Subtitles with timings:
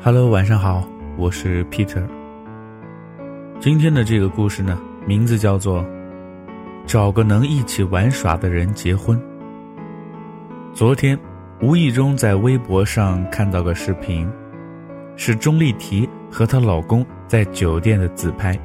[0.00, 2.06] Hello，晚上好，我是 Peter。
[3.58, 5.82] 今天的这个故事呢，名字叫做
[6.86, 9.18] 《找个能一起玩耍的人结婚》。
[10.72, 11.18] 昨天
[11.60, 14.30] 无意中在微博上看到个视频，
[15.16, 18.56] 是钟丽缇和她老公在酒店的自拍。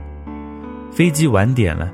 [0.91, 1.91] 飞机晚点了，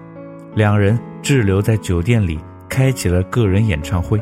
[0.54, 4.22] 两人滞留在酒店里，开启了个人演唱会。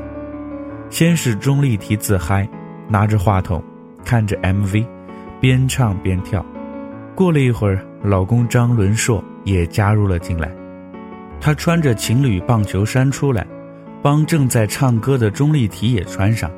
[0.91, 2.47] 先是钟丽缇自嗨，
[2.87, 3.63] 拿着话筒，
[4.05, 4.85] 看着 MV。
[5.39, 6.45] 边唱边跳，
[7.15, 10.51] 过了一会儿，老公张伦硕也加入了进来。
[11.39, 13.45] 他穿着情侣棒球衫出来，
[14.01, 16.49] 帮正在唱歌的钟丽缇也穿上。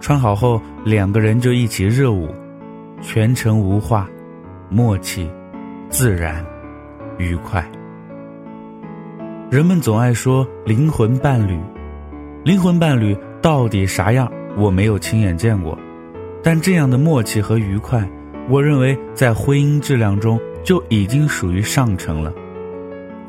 [0.00, 2.34] 穿好后，两个人就一起热舞，
[3.00, 4.08] 全程无话，
[4.68, 5.30] 默契、
[5.88, 6.44] 自然、
[7.18, 7.64] 愉快。
[9.48, 11.56] 人们总爱说灵魂伴侣，
[12.44, 14.30] 灵魂伴侣到底啥样？
[14.56, 15.78] 我没有亲眼见过，
[16.42, 18.08] 但这样的默契和愉快。
[18.48, 22.32] 我认为，在婚姻质量中就已经属于上乘了。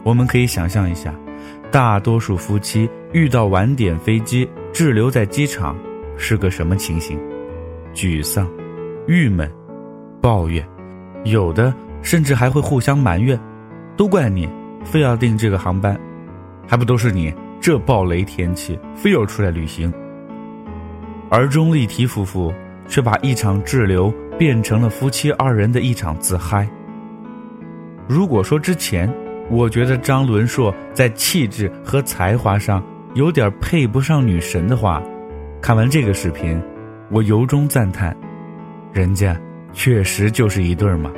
[0.03, 1.13] 我们可以想象一下，
[1.71, 5.75] 大多数夫妻遇到晚点飞机、滞留在机场，
[6.17, 7.19] 是个什么情形？
[7.95, 8.47] 沮丧、
[9.07, 9.51] 郁闷、
[10.21, 10.63] 抱怨，
[11.23, 13.39] 有的甚至还会互相埋怨
[13.97, 14.47] ：“都怪你，
[14.85, 15.99] 非要订这个航班，
[16.67, 19.91] 还不都是你这暴雷天气，非要出来旅行。”
[21.29, 22.53] 而钟丽缇夫妇
[22.87, 24.13] 却把一场滞留。
[24.37, 26.67] 变成了夫妻二人的一场自嗨。
[28.07, 29.11] 如果说之前，
[29.49, 32.83] 我觉得张伦硕在气质和才华上
[33.15, 35.01] 有点配不上女神的话，
[35.61, 36.61] 看完这个视频，
[37.09, 38.15] 我由衷赞叹，
[38.93, 39.39] 人家
[39.73, 41.11] 确实就是一对儿嘛。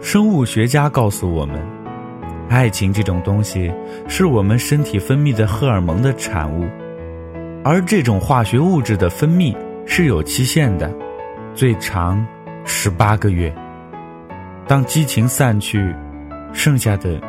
[0.00, 1.60] 生物学家告诉我们，
[2.48, 3.72] 爱情这种东西
[4.08, 6.66] 是我们身体分泌的荷尔蒙的产物，
[7.64, 10.92] 而这种化学物质的分泌是有期限的。
[11.54, 12.24] 最长
[12.64, 13.54] 十八个月。
[14.66, 15.94] 当激情散去，
[16.52, 17.20] 剩下的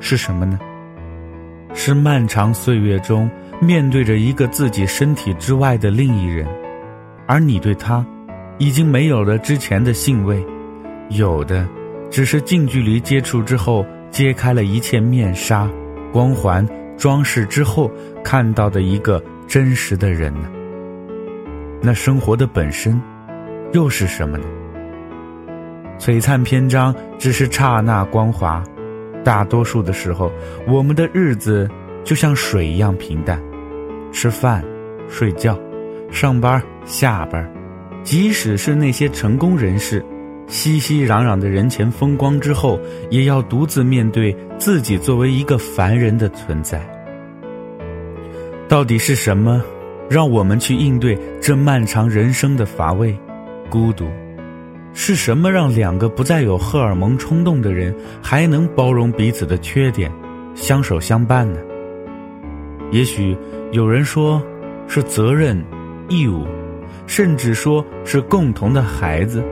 [0.00, 0.58] 是什么呢？
[1.72, 3.30] 是漫长岁月中
[3.60, 6.46] 面对着一个自己身体之外的另一人，
[7.26, 8.04] 而你对他
[8.58, 10.44] 已经没有了之前的兴味，
[11.08, 11.66] 有的
[12.10, 15.70] 只是近距离接触之后揭开了一切面纱、
[16.12, 16.66] 光环、
[16.98, 17.90] 装饰之后
[18.22, 20.50] 看到的一个真实的人呢？
[21.80, 23.00] 那生活的本身。
[23.72, 24.44] 又是什么呢？
[25.98, 28.64] 璀璨篇章只是刹那光华，
[29.22, 30.32] 大多数的时候，
[30.66, 31.68] 我们的日子
[32.02, 33.40] 就像水一样平淡。
[34.12, 34.64] 吃饭、
[35.08, 35.56] 睡觉、
[36.10, 37.48] 上班、下班，
[38.02, 40.04] 即使是那些成功人士，
[40.48, 46.80] 熙熙攘攘的人前风光之后，也要独自面对自己作为一个凡人的存在。
[48.68, 49.62] 到底是什么，
[50.08, 53.16] 让我们去应对这漫长人生的乏味？
[53.70, 54.06] 孤独，
[54.92, 60.10] 是什么让两个不再有荷尔蒙冲动的人还能包容彼此的缺点，
[60.56, 61.60] 相守相伴呢？
[62.90, 63.36] 也许
[63.70, 64.42] 有人说，
[64.88, 65.64] 是责任、
[66.08, 66.44] 义务，
[67.06, 69.42] 甚至说是共同的孩子，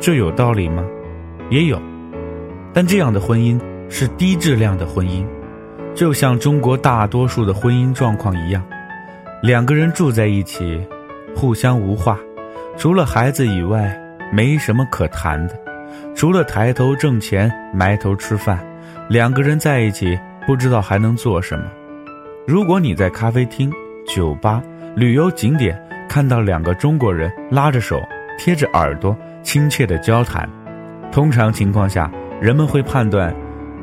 [0.00, 0.82] 这有道理吗？
[1.50, 1.78] 也有，
[2.72, 5.22] 但这样的婚姻是低质量的婚姻，
[5.94, 8.64] 就像中国大多数的婚姻状况一样，
[9.42, 10.80] 两个人住在一起，
[11.36, 12.18] 互相无话。
[12.76, 13.96] 除了孩子以外，
[14.32, 15.54] 没什么可谈的。
[16.14, 18.58] 除了抬头挣钱、埋头吃饭，
[19.08, 21.64] 两个人在一起不知道还能做什么。
[22.46, 23.72] 如果你在咖啡厅、
[24.06, 24.62] 酒吧、
[24.96, 28.02] 旅游景点看到两个中国人拉着手、
[28.38, 30.48] 贴着耳朵、亲切的交谈，
[31.12, 32.10] 通常情况下，
[32.40, 33.34] 人们会判断，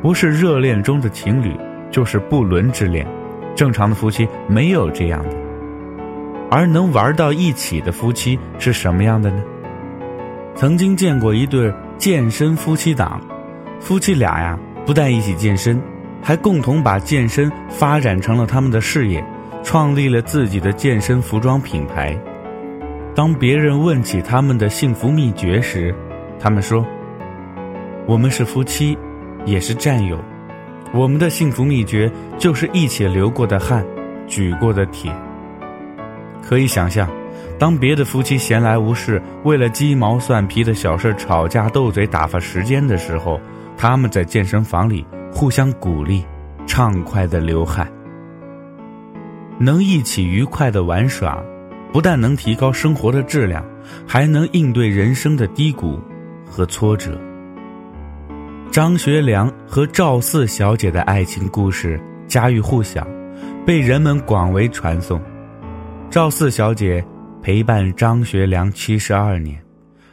[0.02, 1.56] 不是热恋中的情侣，
[1.90, 3.08] 就是不伦之恋。
[3.56, 5.36] 正常的夫妻没有这样的。
[6.52, 9.44] 而能玩到一起的夫妻是什么样的呢？
[10.56, 13.22] 曾经见过一对健身夫妻档，
[13.80, 15.82] 夫妻俩呀不但一起健身，
[16.22, 19.24] 还共同把健身发展成了他们的事业，
[19.64, 22.18] 创立了自己的健身服装品牌。
[23.16, 25.94] 当别人问起他们的幸福秘诀时，
[26.40, 26.86] 他们说
[28.08, 28.98] ：“我们是夫妻，
[29.46, 30.18] 也是战友。
[30.94, 33.86] 我们的幸福秘诀就是一起流过的汗，
[34.26, 35.14] 举过的铁。”
[36.42, 37.10] 可以想象，
[37.60, 43.40] 当别的夫妻闲来无事，为了鸡毛蒜皮的小事吵架斗嘴打发时间的时候，
[43.78, 46.26] 他们在健身房里互相鼓励，
[46.66, 47.88] 畅快的流汗。
[49.60, 51.38] 能一起愉快的玩耍，
[51.92, 53.64] 不但能提高生活的质量，
[54.08, 56.00] 还能应对人生的低谷
[56.46, 57.20] 和挫折。
[58.72, 63.06] 张学良和赵四小姐的爱情故事家喻户晓，
[63.66, 65.20] 被人们广为传颂。
[66.12, 67.06] 赵四小姐
[67.40, 69.62] 陪伴张学良七十二年，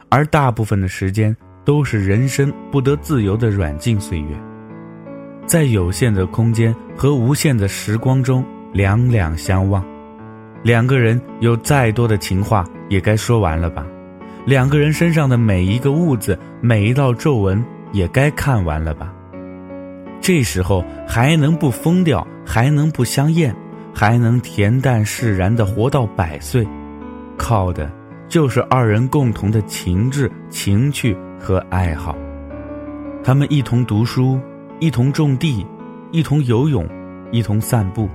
[0.09, 1.35] 而大部分的时间
[1.65, 4.27] 都是人生不得自由的软禁岁月。
[5.47, 9.83] 在有限的空间和无限的时光中两两相望，
[10.61, 13.83] 两个人有再多的情话也该说完了吧？
[14.45, 19.11] 两个人身上的每一个痦子、每一道皱纹也该看完了吧？
[20.21, 22.25] 这时候还能不疯掉？
[22.45, 23.55] 还能不相厌？
[23.99, 26.63] 还能恬淡释然的活到百岁？
[27.35, 27.91] 靠的
[28.29, 32.15] 就是二人共同的情志、情趣和爱好。
[33.23, 34.39] 他们一同读书。
[34.79, 35.65] 一同种地，
[36.11, 36.87] 一同游泳，
[37.31, 38.07] 一同散步，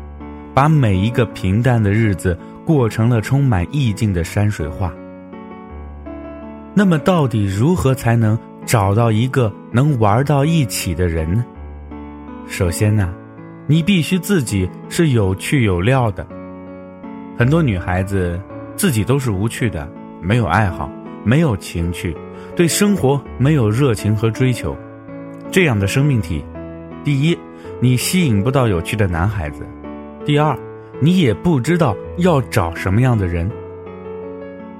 [0.54, 4.94] 把每一个平淡的日子过成了充满意境的山水画。
[6.72, 11.44] 那么，到底如何才能找到一个能玩到一起的人呢？
[12.46, 13.12] 首先呢，
[13.72, 16.26] 你必须自己是有趣有料的。
[17.38, 18.38] 很多女孩子
[18.76, 19.90] 自己都是无趣的，
[20.20, 20.92] 没有爱好，
[21.24, 22.14] 没有情趣，
[22.54, 24.76] 对生活没有热情和追求，
[25.50, 26.44] 这样的生命体。
[27.02, 27.38] 第一，
[27.80, 29.62] 你吸引不到有趣的男孩子；
[30.22, 30.54] 第二，
[31.00, 33.50] 你也不知道要找什么样的人。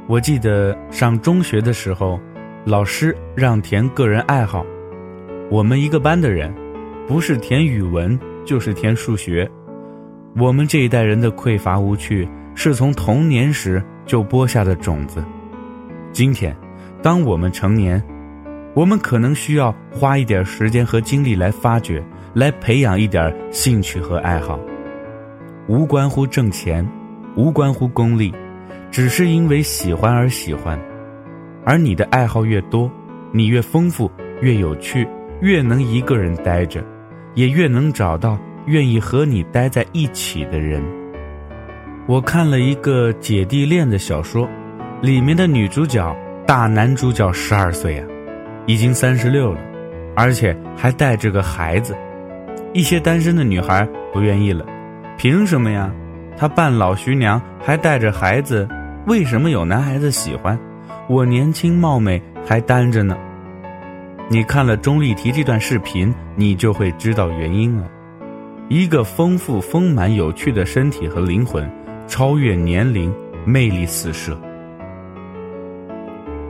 [0.07, 2.21] 我记得上中学的时候，
[2.67, 4.67] 老师让填个人爱好，
[5.51, 6.55] 我们一个班的人，
[7.09, 9.51] 不是填语文就是填数学。
[10.37, 15.23] 我们这一代人的匮乏无趣，是从童年时就播下的种子。
[16.13, 16.57] 今天，
[17.03, 18.03] 当我们成年。
[18.75, 22.03] 我们可能需要花一点时间和精力来发掘，
[22.33, 24.59] 来培养一点兴趣和爱好，
[25.69, 26.83] 无关乎挣钱，
[27.37, 28.33] 无关乎功利，
[28.91, 30.81] 只是因为喜欢而喜欢。
[31.67, 32.91] 而你的爱好越多，
[33.31, 34.11] 你越丰富，
[34.41, 35.07] 越有趣，
[35.43, 36.83] 越能一个人待着，
[37.35, 40.83] 也越能找到愿意和你待在一起的人。
[42.07, 44.49] 我看了一个姐弟恋的小说，
[45.01, 48.07] 里面的女主角大男主角十二岁啊。
[48.67, 49.59] 已经三十六了，
[50.15, 51.97] 而且还带着个孩子，
[52.73, 54.65] 一些单身的女孩不愿意了，
[55.19, 55.93] 凭什么呀？
[56.37, 58.69] 他扮老徐娘还带着孩子，
[59.09, 60.57] 为什么有男孩子喜欢？
[61.09, 63.17] 我年轻貌美还单着呢。
[64.33, 67.87] 你看了钟丽缇这段视频，你就会知道原因了。
[68.71, 71.71] 一个丰富丰满有趣的身体和灵魂，
[72.09, 73.15] 超越年龄，
[73.45, 74.35] 魅力四射。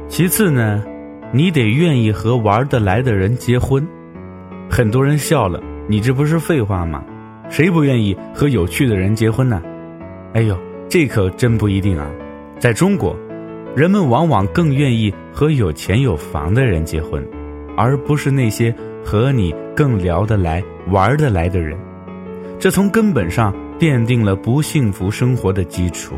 [0.06, 0.84] 其次呢？
[1.32, 3.84] 你得愿意和玩得来的人结婚，
[4.70, 7.02] 很多人笑了，你这不是废话吗？
[7.50, 9.60] 谁不愿意和有趣的人结婚呢？
[10.34, 10.56] 哎呦，
[10.88, 12.08] 这可真不一定啊！
[12.60, 13.16] 在中国，
[13.74, 17.26] 人们往往更愿意和有钱有房的人结婚，
[17.76, 18.74] 而不是那些
[19.04, 21.78] 和你更聊得来、玩得来的人。
[22.58, 26.16] 这从根本上奠定了不幸福生活的基础。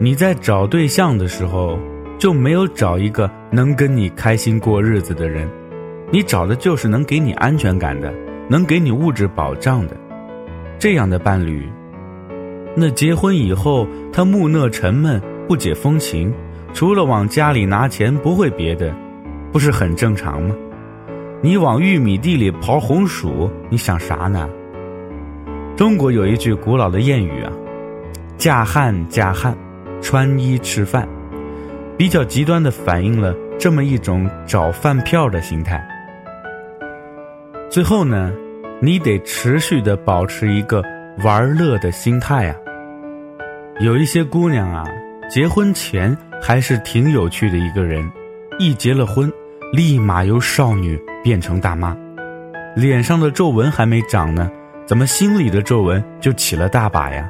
[0.00, 1.78] 你在找对象的时候。
[2.18, 5.48] 就没有找一个能跟你开心过日子的人，
[6.10, 8.12] 你找的就是能给你安全感的，
[8.48, 9.96] 能给你物质保障的，
[10.80, 11.68] 这样的伴侣。
[12.74, 16.34] 那结婚以后，他木讷沉闷，不解风情，
[16.74, 18.92] 除了往家里拿钱，不会别的，
[19.52, 20.54] 不是很正常吗？
[21.40, 24.48] 你往玉米地里刨红薯，你想啥呢？
[25.76, 27.52] 中国有一句古老的谚语啊
[28.36, 29.56] ，“嫁汉嫁汉，
[30.02, 31.08] 穿衣吃饭。”
[31.96, 35.84] 比较极端的反映了这么一种找饭票的心态。
[37.68, 38.32] 最后呢，
[38.80, 40.82] 你得持续的保持一个
[41.24, 42.56] 玩乐的心态啊。
[43.80, 44.84] 有一些姑娘啊，
[45.28, 48.08] 结婚前还是挺有趣的一个人，
[48.58, 49.32] 一结了婚，
[49.70, 51.94] 立马由少女变成大妈，
[52.74, 54.50] 脸上的皱纹还没长呢，
[54.86, 57.28] 怎么心里的皱纹就起了大把呀？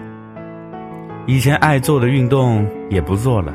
[1.26, 3.52] 以前爱做的运动也不做了。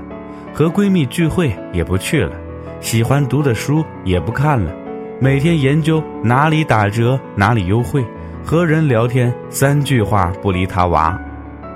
[0.53, 2.33] 和闺蜜聚会也不去了，
[2.81, 4.69] 喜欢读的书也不看了，
[5.17, 8.05] 每天研究哪里打折哪里优惠，
[8.43, 11.17] 和人聊天三句话不离他娃，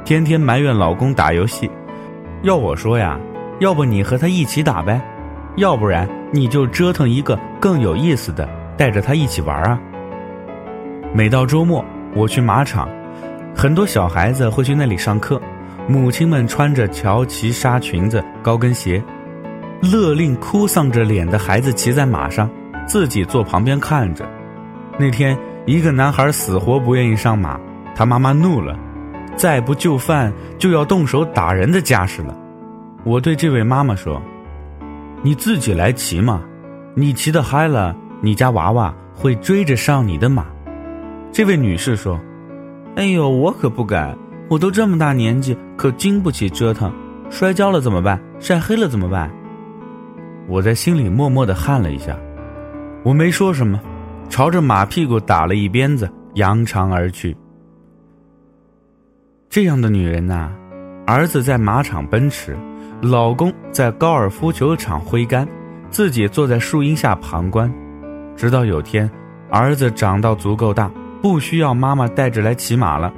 [0.03, 1.71] 天天埋怨老公打游戏。
[2.43, 3.17] 要我说呀，
[3.59, 5.01] 要不你和他一起打呗，
[5.57, 8.47] 要不然你就折腾一个更有意思的，
[8.77, 9.79] 带着他一起玩啊。
[11.13, 11.83] 每到周末，
[12.13, 12.87] 我去马场，
[13.55, 15.41] 很多小孩子会去那里上课。
[15.87, 19.01] 母亲们穿着乔其纱裙子、高跟鞋，
[19.81, 22.47] 勒令哭丧着脸的孩子骑在马上，
[22.85, 24.29] 自己坐旁边看着。
[24.99, 25.35] 那天，
[25.65, 27.59] 一个男孩死活不愿意上马，
[27.95, 28.77] 他妈妈怒了，
[29.35, 32.37] 再不就范就要动手打人的架势了。
[33.03, 34.21] 我对这位妈妈说
[35.27, 36.41] ：“你自己来骑嘛，
[36.95, 40.45] 你骑得嗨了，你家娃娃会追着上你的马。”
[41.33, 42.17] 这位女士说
[42.95, 44.17] ：“哎呦，我可不敢。”
[44.49, 46.89] 我都这么大年纪，可经不起折腾，
[47.29, 48.17] 摔跤了怎么办？
[48.39, 49.29] 晒黑了怎么办？
[50.47, 52.17] 我在心里默默的汗了一下，
[53.03, 53.77] 我没说什么，
[54.29, 57.35] 朝着马屁股打了一鞭子，扬长而去。
[59.49, 60.49] 这样的女人呐，
[61.05, 62.57] 儿子在马场奔驰，
[63.01, 65.47] 老公在高尔夫球场挥杆，
[65.89, 67.71] 自己坐在树荫下旁观，
[68.35, 69.09] 直到有天，
[69.49, 73.13] 儿子长到足够大，不需要妈妈带着来骑马了，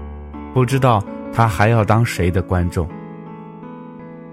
[0.53, 2.87] 不知道他还要当谁的观众。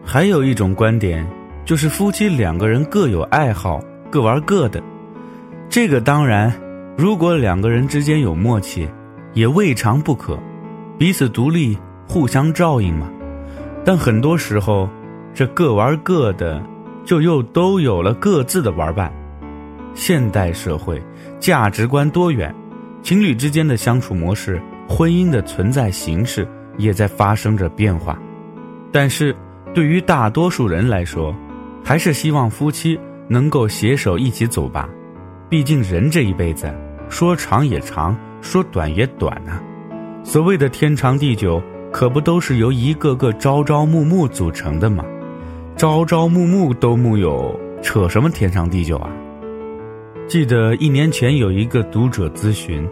[0.05, 1.27] 还有一种观点，
[1.65, 4.83] 就是夫妻两个人各有爱好，各玩各的，
[5.69, 6.53] 这个当然，
[6.97, 8.89] 如果两个人之间有默契，
[9.33, 10.39] 也未尝不可，
[10.99, 11.79] 彼此独立。
[12.09, 13.09] 互相照应嘛，
[13.85, 14.89] 但很多时候，
[15.37, 16.65] 这各玩各的，
[17.05, 19.13] 就又都有了各自的玩伴。
[19.93, 20.99] 现代社会
[21.39, 22.55] 价值观多元，
[23.03, 28.19] 情侣之间的相处模式、婚姻的存在形式也在发生着变化。
[28.91, 29.37] 但是，
[29.75, 31.37] 对于大多数人来说，
[31.85, 34.89] 还是希望夫妻能够携手一起走吧。
[35.51, 36.75] 毕竟人这一辈子，
[37.11, 39.61] 说长也长，说短也短呐。
[40.25, 41.63] 所谓的天长地久。
[41.93, 45.03] 可不都是由一个个朝朝暮暮组成的吗？
[45.77, 49.11] 朝朝暮暮都木有，扯什么天长地久啊？
[50.27, 52.89] 记得一年前有一个读者咨询，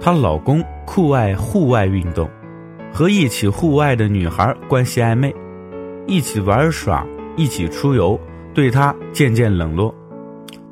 [0.00, 2.28] 她老公酷爱户外运动，
[2.92, 5.32] 和一起户外的女孩关系暧昧，
[6.08, 7.06] 一起玩耍，
[7.36, 8.18] 一起出游，
[8.52, 9.94] 对她渐渐冷落。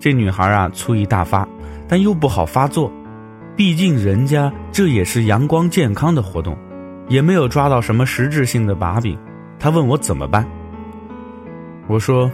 [0.00, 1.48] 这女孩啊，醋意大发，
[1.86, 2.90] 但又不好发作，
[3.54, 6.58] 毕竟人家这也是阳光健康的活动。
[7.08, 9.16] 也没有抓到什么实质性的把柄，
[9.60, 10.44] 她问我怎么办。
[11.88, 12.30] 我说，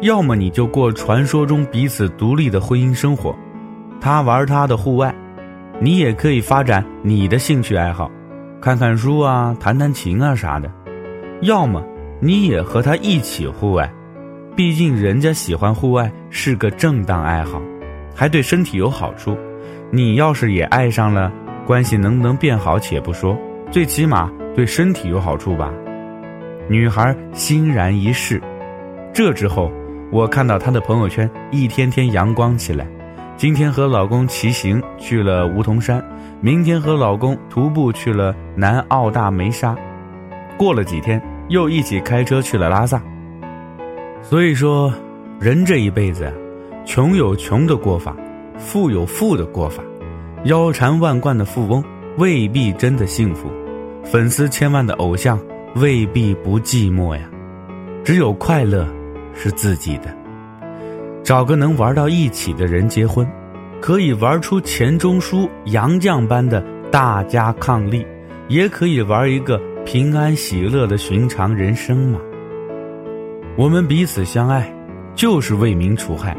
[0.00, 3.34] 要么你就过传说中彼此独立的婚姻生活，
[4.00, 5.14] 他玩他的户外，
[5.80, 8.10] 你也可以发展你的兴趣爱好，
[8.60, 10.68] 看看书啊，弹弹琴啊啥的；
[11.42, 11.80] 要么
[12.18, 13.88] 你也和他一起户外，
[14.56, 17.62] 毕竟人家喜欢户外是个正当爱好，
[18.16, 19.36] 还对身体有好处。
[19.92, 21.32] 你要是也爱上了，
[21.66, 23.38] 关系能不能变好且不说。
[23.70, 25.72] 最起码对身体有好处吧？
[26.68, 28.42] 女孩欣然一试。
[29.12, 29.70] 这之后，
[30.10, 32.86] 我看到她的朋友圈一天天阳光起来。
[33.36, 36.02] 今天和老公骑行去了梧桐山，
[36.40, 39.76] 明天和老公徒步去了南澳大梅沙，
[40.56, 43.02] 过了几天又一起开车去了拉萨。
[44.22, 44.92] 所以说，
[45.40, 46.32] 人这一辈子，
[46.84, 48.16] 穷有穷的过法，
[48.56, 49.82] 富有富的过法，
[50.44, 51.82] 腰缠万贯的富翁
[52.16, 53.50] 未必真的幸福。
[54.04, 55.38] 粉丝千万的偶像
[55.74, 57.22] 未必不寂寞呀，
[58.04, 58.86] 只有快乐
[59.34, 60.14] 是自己的。
[61.22, 63.26] 找个能玩到一起的人结婚，
[63.80, 68.04] 可以玩出钱钟书、杨绛般的大家伉俪，
[68.48, 72.18] 也可以玩一个平安喜乐的寻常人生嘛。
[73.56, 74.72] 我们彼此相爱，
[75.14, 76.36] 就是为民除害。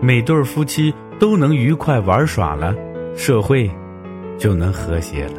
[0.00, 2.74] 每对夫妻都能愉快玩耍了，
[3.16, 3.70] 社会
[4.38, 5.32] 就能和谐了。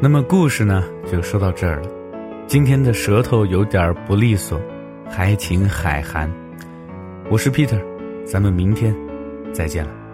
[0.00, 1.88] 那么故事呢，就说到这儿了。
[2.48, 4.60] 今天的舌头有点不利索，
[5.10, 6.30] 还请海涵。
[7.28, 7.80] 我是 Peter，
[8.24, 8.94] 咱们明天
[9.52, 10.05] 再见了。